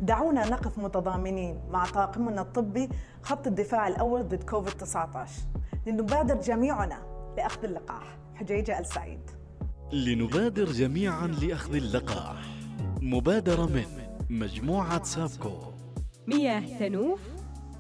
[0.04, 2.90] دعونا نقف متضامنين مع طاقمنا الطبي
[3.22, 5.32] خط الدفاع الأول ضد كوفيد 19
[5.88, 8.18] لنبادر جميعنا لأخذ اللقاح.
[8.36, 9.20] حجيجة السعيد
[9.94, 12.46] لنبادر جميعا لأخذ اللقاح.
[13.02, 13.86] مبادرة من
[14.30, 15.58] مجموعة سابكو.
[16.28, 17.20] مياه تنوف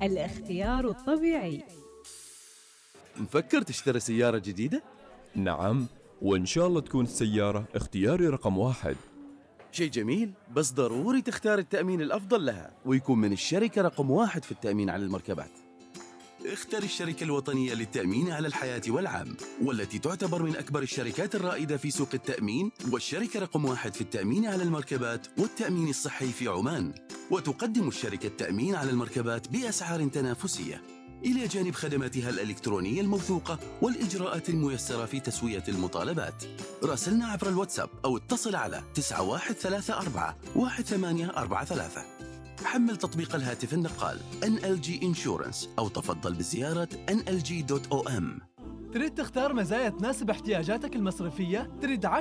[0.01, 1.63] الاختيار الطبيعي.
[3.17, 4.83] مفكر تشتري سيارة جديدة؟
[5.35, 5.87] نعم
[6.21, 8.95] وإن شاء الله تكون السيارة اختياري رقم واحد.
[9.73, 14.89] شيء جميل بس ضروري تختار التأمين الأفضل لها ويكون من الشركة رقم واحد في التأمين
[14.89, 15.51] على المركبات.
[16.45, 22.09] اختر الشركة الوطنية للتأمين على الحياة والعام والتي تعتبر من أكبر الشركات الرائدة في سوق
[22.13, 26.93] التأمين والشركة رقم واحد في التأمين على المركبات والتأمين الصحي في عمان.
[27.31, 30.81] وتقدم الشركة التأمين على المركبات بأسعار تنافسية.
[31.25, 36.43] إلى جانب خدماتها الإلكترونية الموثوقة والإجراءات الميسرة في تسوية المطالبات
[36.83, 42.03] راسلنا عبر الواتساب أو اتصل على 9134 1843
[42.65, 48.53] حمل تطبيق الهاتف النقال NLG Insurance أو تفضل بزيارة nlg.om
[48.93, 52.11] تريد تختار مزايا تناسب احتياجاتك المصرفية؟ تريد 10%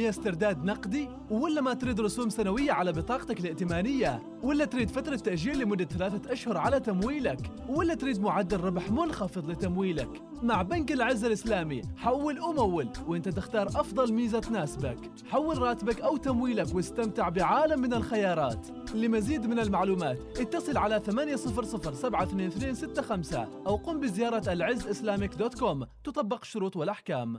[0.00, 5.84] استرداد نقدي؟ ولا ما تريد رسوم سنوية على بطاقتك الائتمانية؟ ولا تريد فترة تأجيل لمدة
[5.84, 12.40] ثلاثة أشهر على تمويلك؟ ولا تريد معدل ربح منخفض لتمويلك؟ مع بنك العز الإسلامي حول
[12.40, 14.98] ومول وإنت تختار أفضل ميزة تناسبك
[15.30, 23.46] حول راتبك أو تمويلك واستمتع بعالم من الخيارات لمزيد من المعلومات اتصل على 800 72265
[23.66, 27.38] أو قم بزيارة العز Islamic dot com تطبق الشروط والأحكام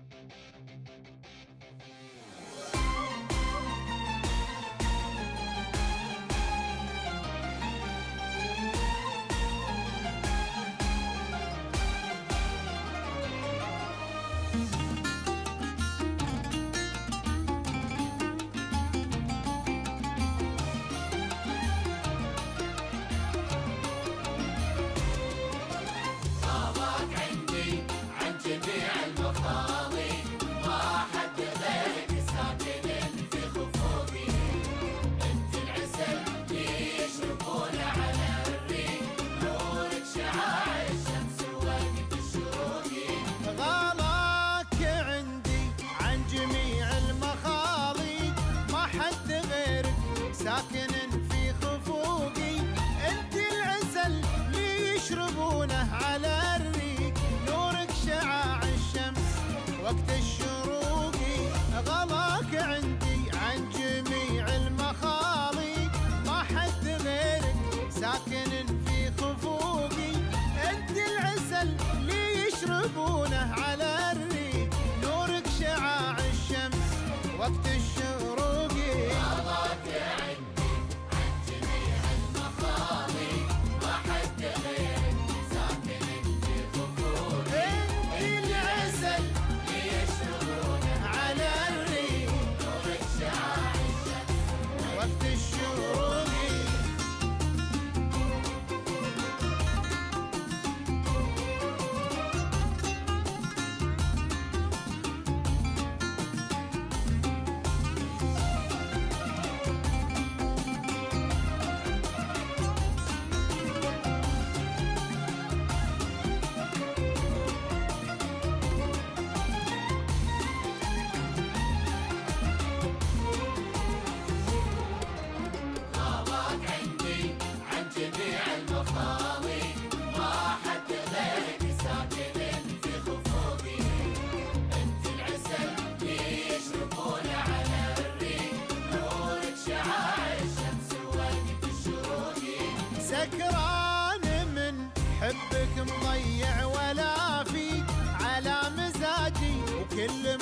[150.01, 150.40] كل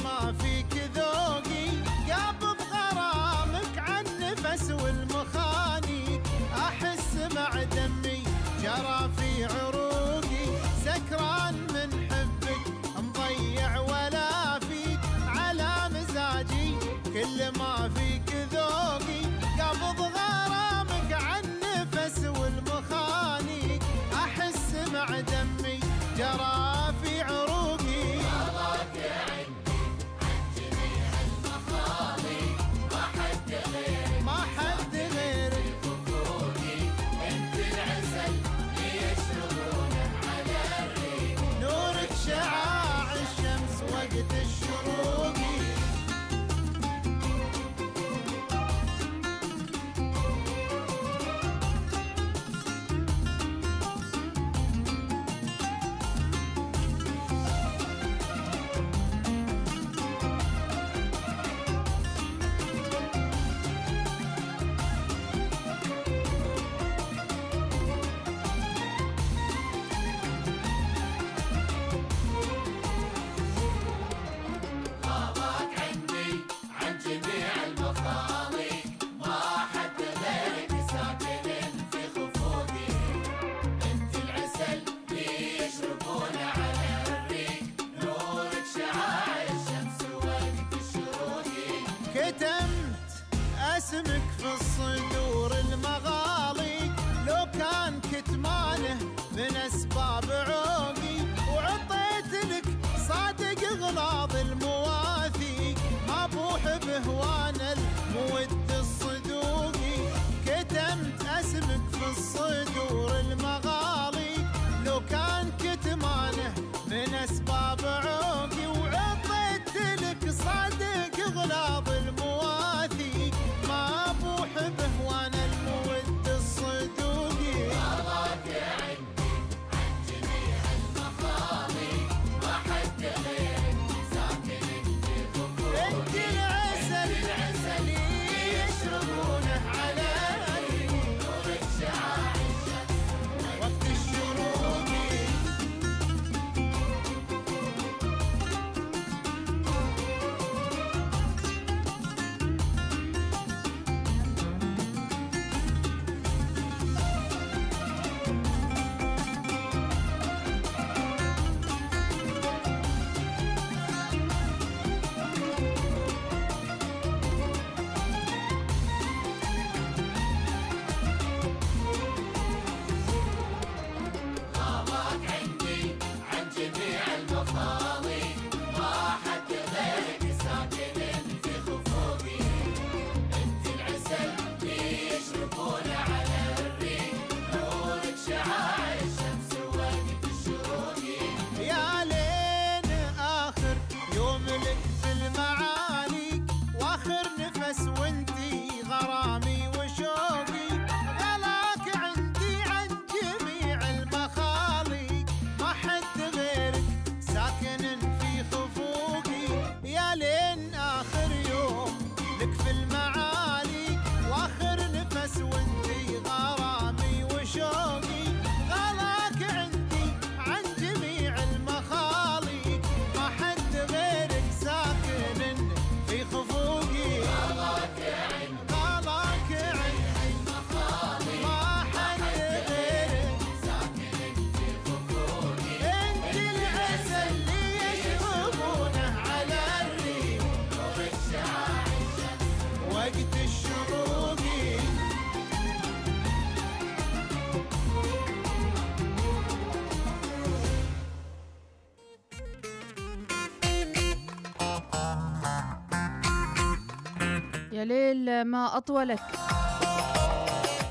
[257.89, 259.19] ليل ما أطولك.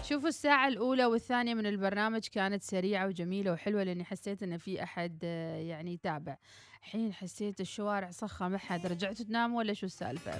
[0.03, 5.22] شوفوا الساعة الأولى والثانية من البرنامج كانت سريعة وجميلة وحلوة لأني حسيت إن في أحد
[5.68, 6.36] يعني يتابع.
[6.80, 8.86] حين حسيت الشوارع صخة ما حد.
[8.86, 10.32] رجعتوا تناموا ولا شو السالفة؟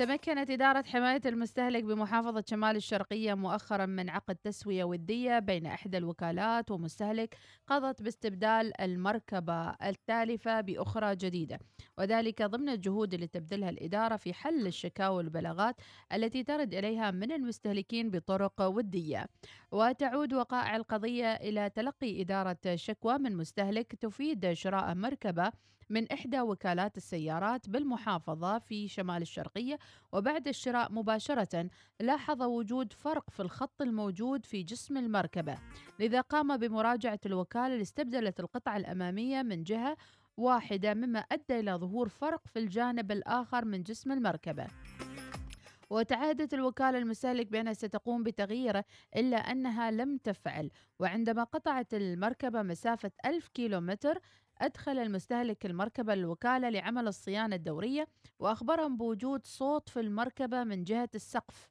[0.00, 6.70] تمكنت إدارة حماية المستهلك بمحافظة شمال الشرقية مؤخرا من عقد تسوية ودية بين إحدى الوكالات
[6.70, 7.36] ومستهلك
[7.66, 11.58] قضت باستبدال المركبة التالفة بأخرى جديدة.
[11.98, 15.76] وذلك ضمن الجهود اللي تبذلها الإدارة في حل الشكاوى والبلاغات
[16.12, 19.26] التي ترد إليها من المستهلكين بطرق ودية.
[19.72, 25.52] وتعود وقائع القضية إلى تلقي إدارة شكوى من مستهلك تفيد شراء مركبة
[25.90, 29.78] من إحدى وكالات السيارات بالمحافظة في شمال الشرقية
[30.12, 31.70] وبعد الشراء مباشرة
[32.00, 35.58] لاحظ وجود فرق في الخط الموجود في جسم المركبة.
[36.00, 39.96] لذا قام بمراجعة الوكالة لاستبدلت القطعة الأمامية من جهة
[40.36, 44.66] واحدة مما أدى إلى ظهور فرق في الجانب الآخر من جسم المركبة.
[45.90, 48.84] وتعهدت الوكالة المستهلك بأنها ستقوم بتغييره
[49.16, 50.70] إلا أنها لم تفعل.
[50.98, 54.18] وعندما قطعت المركبة مسافة ألف كيلومتر
[54.60, 58.08] أدخل المستهلك المركبة للوكالة لعمل الصيانة الدورية
[58.38, 61.70] وأخبرهم بوجود صوت في المركبة من جهة السقف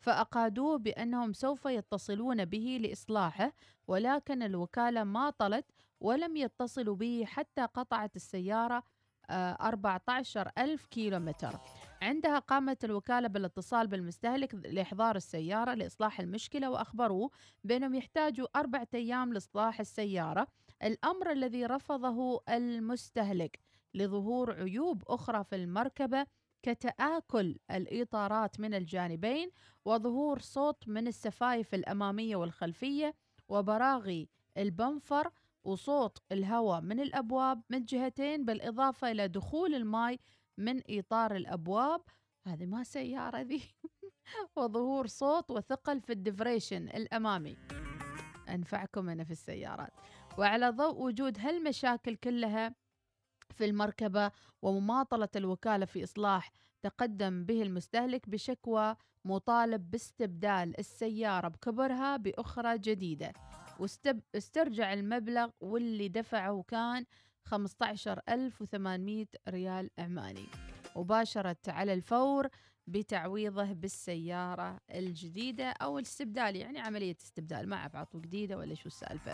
[0.00, 3.52] فأقادوه بأنهم سوف يتصلون به لإصلاحه
[3.88, 5.66] ولكن الوكالة ما طلت
[6.00, 8.82] ولم يتصلوا به حتى قطعت السيارة
[9.30, 11.58] آه، 14 ألف كيلومتر.
[12.02, 17.30] عندها قامت الوكالة بالاتصال بالمستهلك لإحضار السيارة لإصلاح المشكلة وأخبروه
[17.64, 20.46] بأنهم يحتاجوا أربعة أيام لإصلاح السيارة.
[20.82, 23.60] الأمر الذي رفضه المستهلك
[23.94, 26.26] لظهور عيوب أخرى في المركبة
[26.62, 29.50] كتآكل الإطارات من الجانبين
[29.84, 33.14] وظهور صوت من السفايف الأمامية والخلفية
[33.48, 35.30] وبراغي ال bumper
[35.64, 40.16] وصوت الهواء من الأبواب من جهتين بالإضافة إلى دخول الماء
[40.58, 42.00] من إطار الأبواب.
[42.46, 43.62] هذه ما سيارة ذي.
[44.56, 47.56] وظهور صوت وثقل في ال differential الأمامي.
[48.48, 49.92] أنفعكم أنا في السيارات.
[50.38, 52.74] وعلى ضوء وجود هالمشاكل كلها
[53.50, 54.30] في المركبة
[54.62, 56.50] ومماطلة الوكالة في إصلاح
[56.82, 63.32] تقدم به المستهلك بشكوى مطالب باستبدال السيارة بكبرها بأخرى جديدة.
[63.78, 67.04] واسترجع المبلغ واللي دفعه كان
[67.44, 70.46] 15800 ريال عماني
[70.96, 72.48] وباشرت على الفور
[72.88, 77.68] بتعويضه بالسيارة الجديدة أو الاستبدال يعني عملية استبدال.
[77.68, 79.32] ما أعرف عطوا جديدة ولا شو السالفة.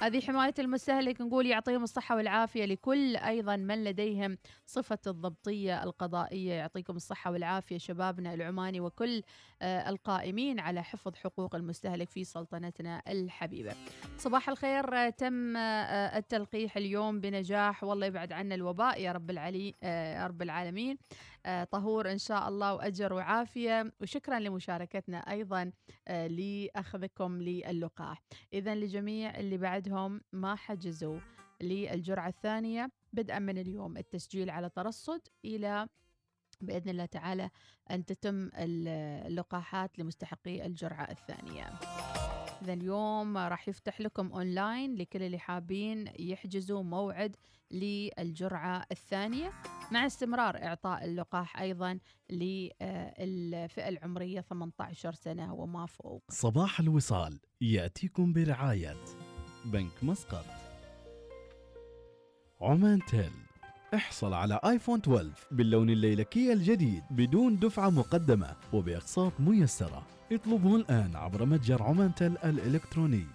[0.00, 1.20] هذه حماية المستهلك.
[1.20, 6.52] نقول يعطيهم الصحة والعافية لكل أيضا من لديهم صفة الضبطية القضائية.
[6.52, 9.22] يعطيكم الصحة والعافية شبابنا العماني وكل
[9.62, 13.74] آه، القائمين على حفظ حقوق المستهلك في سلطنتنا الحبيبة.
[14.18, 17.84] صباح الخير آه، تم آه، التلقيح اليوم بنجاح.
[17.84, 19.74] والله يبعد عنا الوباء يا رب العلي
[20.26, 20.98] رب العالمين.
[21.70, 23.92] طهور إن شاء الله وأجر وعافية.
[24.00, 25.72] وشكرا لمشاركتنا أيضا
[26.08, 28.22] آه، لأخذكم للقاح
[28.52, 31.18] إذا لجميع اللي بعدهم ما حجزوا
[31.60, 32.90] للجرعة الثانية.
[33.12, 35.88] بدءا من اليوم التسجيل على ترصد إلى
[36.60, 37.50] بإذن الله تعالى
[37.90, 38.88] أن تتم ال-
[39.26, 41.64] اللقاحات لمستحقي الجرعة الثانية.
[42.62, 47.36] إذا اليوم راح يفتح لكم أونلاين لكل اللي حابين يحجزوا موعد
[47.70, 49.52] للجرعة الثانية.
[49.92, 51.98] مع استمرار إعطاء اللقاح أيضا
[52.30, 56.22] للفئة العمرية 18 سنة وما فوق.
[56.28, 58.96] صباح الوصال يأتيكم برعاية
[59.64, 60.44] بنك مسقط.
[62.60, 63.32] عمان تيل
[63.94, 70.06] احصل على آيفون 12 باللون الليلكي الجديد بدون دفعة مقدمة وبأقساط ميسرة.
[70.32, 73.26] اطلبه الآن عبر متجر عمان تيل الإلكتروني.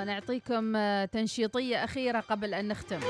[0.00, 3.00] يلا نعطيكم آه، تنشيطية أخيرة قبل أن نختم.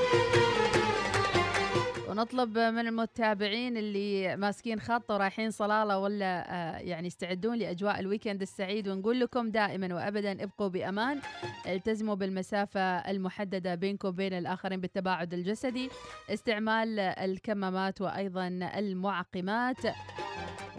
[2.09, 8.87] ونطلب من المتابعين اللي ماسكين خط ورايحين صلالة ولا آه، يعني يستعدون لأجواء الويكند السعيد
[8.87, 11.19] ونقول لكم دائما وأبدا ابقوا بأمان.
[11.67, 15.89] التزموا بالمسافة المحددة بينكم وبين الآخرين بالتباعد الجسدي.
[16.29, 19.77] استعمال الكمامات وأيضا المعقمات.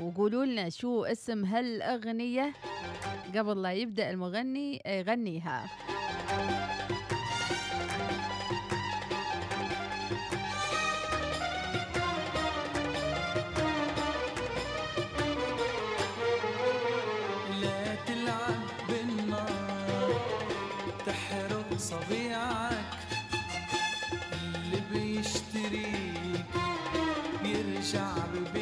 [0.01, 2.53] وقولوا لنا شو اسم هالأغنية
[3.37, 5.67] قبل لا يبدأ المغني يغنيها.
[18.89, 20.21] بالنار
[21.07, 22.85] تحرق صبيعك.
[24.35, 26.47] اللي بيشتريك
[27.43, 28.62] بيرجع ببيعك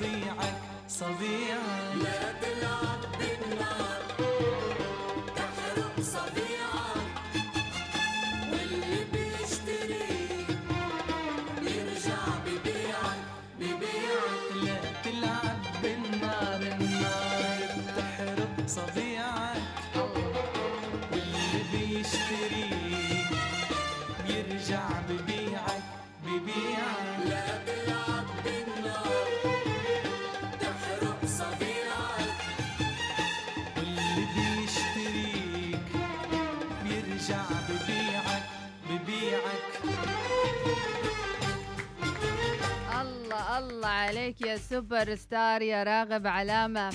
[0.00, 0.52] تحرق
[0.88, 1.43] صبيعك.
[37.24, 38.42] بيرجع ببيعك
[38.90, 39.64] ببيعك.
[43.00, 46.90] الله الله عليك يا super star يا راغب علامة.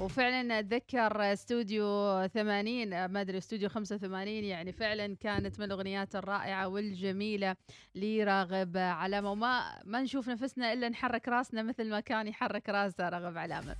[0.00, 7.56] وفعلا أتذكر استوديو 80 ما أدري استوديو 85 يعني فعلا كانت من الأغنيات الرائعة والجميلة
[7.94, 9.30] لراغب علامة.
[9.30, 13.76] وما ما نشوف نفسنا إلا نحرك راسنا مثل ما كان يحرك راسه راغب علامة.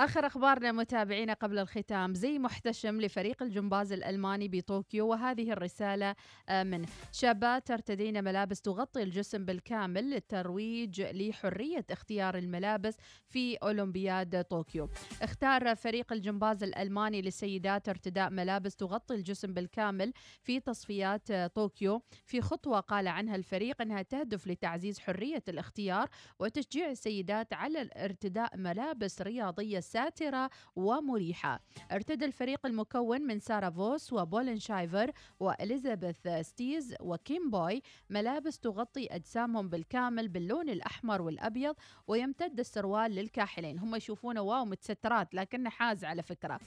[0.00, 6.14] آخر أخبارنا متابعينا قبل الختام زي محتشم لفريق الجمباز الألماني بطوكيو وهذه الرسالة
[6.48, 12.96] آه، منه شابات ترتدين ملابس تغطي الجسم بالكامل للترويج لحرية اختيار الملابس
[13.26, 14.88] في أولمبياد طوكيو.
[15.22, 22.02] اختار فريق الجمباز الألماني للسيدات ارتداء ملابس تغطي الجسم بالكامل في تصفيات آه، طوكيو.
[22.26, 29.22] في خطوة قال عنها الفريق أنها تهدف لتعزيز حرية الاختيار وتشجيع السيدات على ارتداء ملابس
[29.22, 31.60] رياضية ساترة ومريحة.
[31.92, 35.10] ارتدى الفريق المكون من سارة فوس وبولن شايفر
[35.40, 37.82] وإليزابيث ستيز وكيم بوي.
[38.10, 41.74] ملابس تغطي أجسامهم بالكامل باللون الأحمر والأبيض
[42.06, 43.78] ويمتد السروال للكاحلين.
[43.78, 46.60] هم يشوفونه wow متسترات لكنه حاز على فكرة.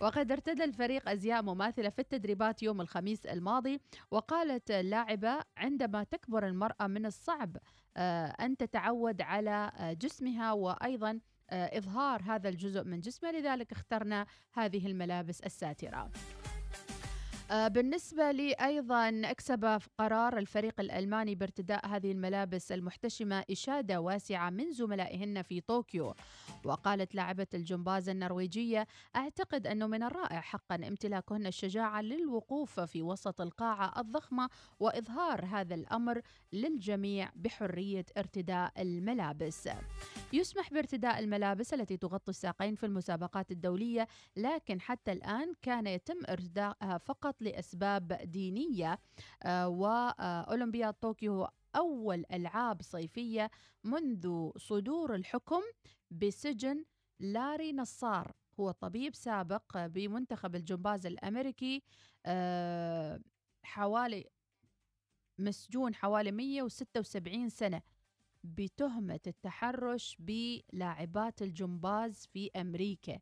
[0.00, 6.86] وقد ارتدى الفريق أزياء مماثلة في التدريبات يوم الخميس الماضي وقالت اللاعبة عندما تكبر المرأة
[6.86, 7.56] من الصعب
[7.96, 11.20] آه، أن تتعود على آه، جسمها وأيضا
[11.52, 15.98] إظهار هذا الجزء من جسمها لذلك اخترنا هذه الملابس الساترة.
[15.98, 16.39] آه،
[17.50, 25.42] بالنسبة لي أيضا أكسب قرار الفريق الألماني بارتداء هذه الملابس المحتشمة إشادة واسعة من زملائهن
[25.42, 26.14] في طوكيو.
[26.64, 28.86] وقالت لاعبة الجمباز النرويجية
[29.16, 34.48] أعتقد أنه من الرائع حقا امتلاكهن الشجاعة للوقوف في وسط القاعة الضخمة
[34.80, 36.20] وإظهار هذا الأمر
[36.52, 39.68] للجميع بحرية ارتداء الملابس.
[40.32, 46.98] يسمح بارتداء الملابس التي تغطي الساقين في المسابقات الدولية لكن حتى الآن كان يتم ارتداءها
[46.98, 48.98] فقط لأسباب دينية
[49.42, 53.50] آه، وأولمبياد طوكيو أول ألعاب صيفية
[53.84, 55.62] منذ صدور الحكم
[56.10, 56.84] بسجن
[57.20, 58.32] لاري نصار.
[58.60, 61.82] هو طبيب سابق بمنتخب الجمباز الأمريكي
[62.26, 63.20] آه،
[63.62, 64.24] حوالي
[65.38, 67.82] مسجون حوالي 176 سنة
[68.44, 73.18] بتهمة التحرش بلاعبات الجمباز في أمريكا.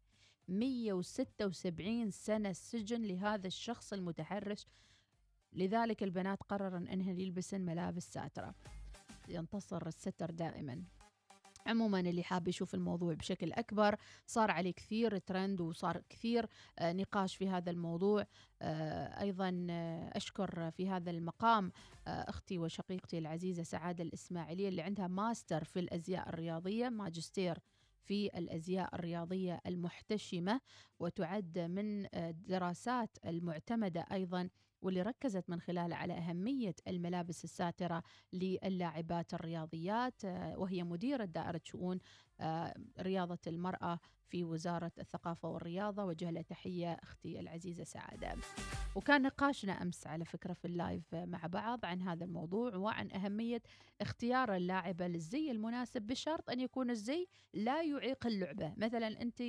[0.49, 4.67] 176 سنة سجن لهذا الشخص المتحرش.
[5.53, 8.55] لذلك البنات قررن أنهن يلبسن ملابس ساترة.
[9.29, 10.85] ينتصر الستر دائما.
[11.67, 13.97] عموما اللي حاب يشوف الموضوع بشكل أكبر
[14.27, 16.47] صار عليه كثير ترند وصار كثير
[16.79, 18.27] آه، نقاش في هذا الموضوع.
[18.63, 21.73] آه، أيضا آه، أشكر في هذا المقام
[22.07, 27.59] أختي وشقيقتي العزيزة سعادة الإسماعيلية اللي عندها ماستر في الأزياء الرياضية ماجستير
[28.09, 30.61] في الأزياء الرياضية المحتشمة
[30.99, 34.49] وتعد من آه، الدراسات المعتمدة أيضا
[34.83, 38.03] واللي ركزت من خلالها على أهمية الملابس الساترة
[38.33, 42.01] للاعبات الرياضيات آه، وهي مديرة دائرة شؤون آه،
[43.01, 46.05] رياضة المرأة في وزارة الثقافة والرياضة.
[46.05, 48.37] وجه لها تحية أختي العزيزة سعادة.
[48.95, 53.63] وكان نقاشنا أمس على فكرة في ال live مع بعض عن هذا الموضوع وعن أهمية
[54.01, 58.75] اختيار اللاعبة للزي المناسب بشرط أن يكون الزي لا يعيق اللعبة.
[58.77, 59.43] مثلا أنت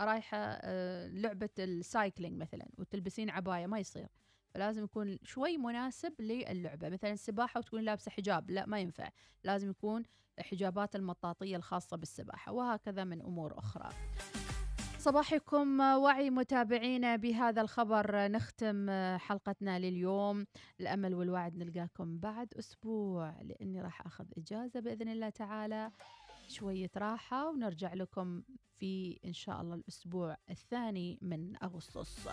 [0.00, 4.08] رايحة آه، لعبة ال cycling مثلا وتلبسين عباية ما يصير.
[4.54, 6.88] فلازم يكون شوي مناسب للعبة.
[6.88, 9.08] مثلا السباحة وتكون لابسة حجاب لا ما ينفع.
[9.44, 10.02] لازم يكون
[10.40, 13.88] حجابات المطاطية الخاصة بالسباحة وهكذا من أمور أخرى.
[14.98, 18.28] صباحكم وعي متابعينا بهذا الخبر.
[18.28, 20.46] نختم حلقتنا لليوم.
[20.80, 25.90] الأمل والوعد نلقاكم بعد أسبوع لأني راح أخذ إجازة بإذن الله تعالى.
[26.48, 28.42] شوية راحة ونرجع لكم
[28.78, 32.28] في إن شاء الله الأسبوع الثاني من أغسطس.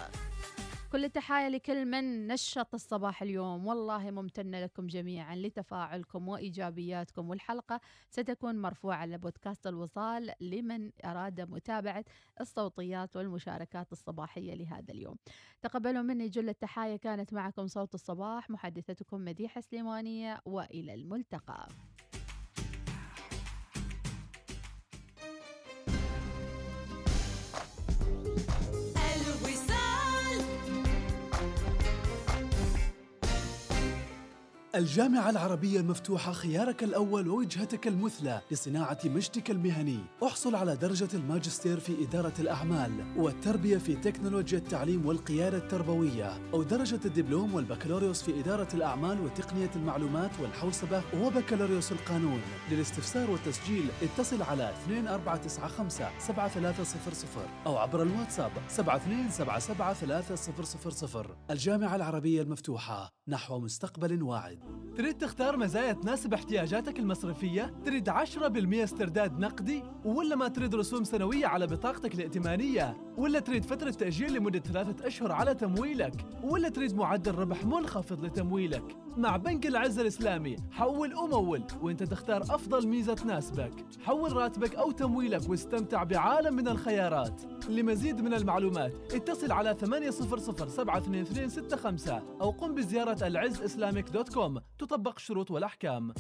[0.91, 3.67] كل التحايا لكل من نشط الصباح اليوم.
[3.67, 7.29] والله ممتنة لكم جميعا لتفاعلكم وإيجابياتكم.
[7.29, 12.05] والحلقة ستكون مرفوعة على بودكاست الوصال لمن أراد متابعة
[12.41, 15.15] الصوتيات والمشاركات الصباحية لهذا اليوم.
[15.61, 16.97] تقبلوا مني جل التحايا.
[16.97, 21.67] كانت معكم صوت الصباح محدثتكم مديحة سليمانية وإلى الملتقى.
[34.75, 39.99] الجامعة العربية المفتوحة خيارك الأول ووجهتك المثلى لصناعة مجدك المهني.
[40.23, 46.99] احصل على درجة الماجستير في إدارة الأعمال والتربية في تكنولوجيا التعليم والقيادة التربوية أو درجة
[47.05, 52.41] الدبلوم والبكالوريوس في إدارة الأعمال وتقنية المعلومات والحوسبة وبكالوريوس القانون.
[52.71, 64.23] للاستفسار والتسجيل اتصل على 2495 7300 أو عبر الواتساب 7277 الجامعة العربية المفتوحة نحو مستقبل
[64.23, 64.60] واعد.
[64.97, 68.13] تريد تختار مزايا تناسب احتياجاتك المصرفية؟ تريد 10%
[68.83, 74.59] استرداد نقدي؟ ولا ما تريد رسوم سنوية على بطاقتك الائتمانية؟ ولا تريد فترة تأجيل لمدة
[74.59, 81.15] ثلاثة أشهر على تمويلك؟ ولا تريد معدل ربح منخفض لتمويلك؟ مع بنك العز الإسلامي حول
[81.15, 88.21] ومول وإنت تختار أفضل ميزة تناسبك حول راتبك أو تمويلك واستمتع بعالم من الخيارات لمزيد
[88.21, 95.51] من المعلومات اتصل على 800 72265 أو قم بزيارة العز Islamic dot com تطبق الشروط
[95.51, 96.13] والأحكام.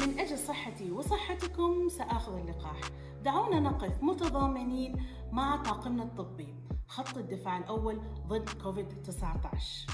[0.00, 2.80] من أجل صحتي وصحتكم سآخذ اللقاح.
[3.24, 6.54] دعونا نقف متضامنين مع طاقمنا الطبي.
[6.88, 9.86] خط الدفاع الأول ضد كوفيد-19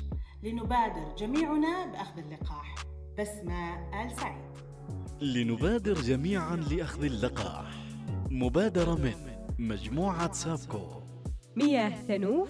[0.43, 2.75] لنبادر جميعنا بأخذ اللقاح.
[3.19, 4.51] بسمة آل سعيد.
[5.21, 7.71] لنبادر جميعا لأخذ اللقاح.
[8.31, 9.15] مبادرة من
[9.59, 11.03] مجموعة سابكو.
[11.57, 12.49] مياه تنوف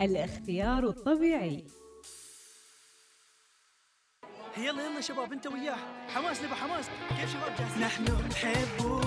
[0.00, 1.66] الاختيار الطبيعي.
[4.56, 5.76] يلا يلا شباب انت وياه.
[6.14, 6.86] حماس نبى حماس.
[7.08, 9.00] كيف شباب جاهزين نحن نحبه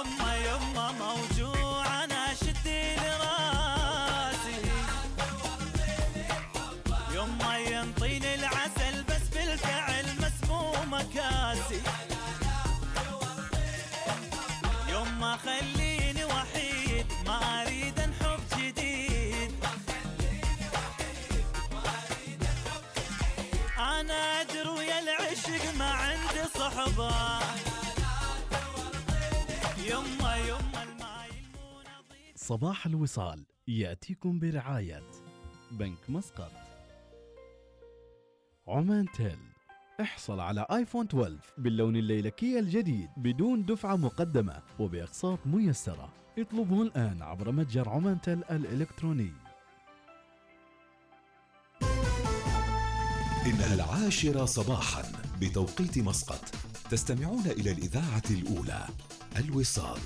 [0.04, 0.35] My.
[32.46, 35.02] صباح الوصال يأتيكم برعاية
[35.70, 36.50] بنك مسقط.
[38.68, 39.38] عمان تيل
[40.00, 46.12] احصل على آيفون 12 باللون الليلكي الجديد بدون دفعة مقدمة وبأقساط ميسرة.
[46.38, 49.32] اطلبه الآن عبر متجر عمان تيل الإلكتروني.
[53.46, 55.02] إنها العاشرة صباحا
[55.40, 56.54] بتوقيت مسقط
[56.90, 58.86] تستمعون إلى الإذاعة الأولى
[59.36, 60.00] الوصال.